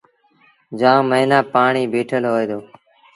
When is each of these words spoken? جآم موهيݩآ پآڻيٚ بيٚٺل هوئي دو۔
جآم 0.79 1.01
موهيݩآ 1.09 1.39
پآڻيٚ 1.53 1.89
بيٚٺل 1.93 2.23
هوئي 2.31 2.45
دو۔ 2.49 2.59